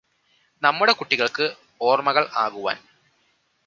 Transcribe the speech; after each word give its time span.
നമ്മുടെ 0.63 0.93
കുട്ടികൾക്ക് 0.93 1.47
ഓർമ്മകൾ 1.81 2.25
ആകുവാൻ 2.35 2.79